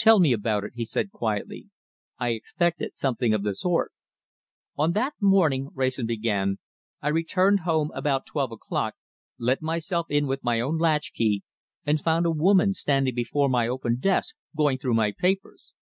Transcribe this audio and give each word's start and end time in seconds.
"Tell 0.00 0.18
me 0.18 0.32
about 0.32 0.64
it," 0.64 0.72
he 0.74 0.84
said 0.84 1.12
quietly. 1.12 1.68
"I 2.18 2.30
expected 2.30 2.96
something 2.96 3.32
of 3.32 3.44
the 3.44 3.54
sort!" 3.54 3.92
"On 4.76 4.90
that 4.94 5.14
morning," 5.20 5.70
Wrayson 5.74 6.06
began, 6.06 6.58
"I 7.00 7.06
returned 7.10 7.60
home 7.60 7.92
about 7.94 8.26
twelve 8.26 8.50
o'clock, 8.50 8.96
let 9.38 9.62
myself 9.62 10.06
in 10.10 10.26
with 10.26 10.42
my 10.42 10.58
own 10.60 10.76
latch 10.76 11.12
key, 11.12 11.44
and 11.86 12.00
found 12.02 12.26
a 12.26 12.32
woman 12.32 12.74
standing 12.74 13.14
before 13.14 13.48
my 13.48 13.68
open 13.68 14.00
desk 14.00 14.34
going 14.56 14.76
through 14.78 14.94
my 14.94 15.12
papers." 15.16 15.72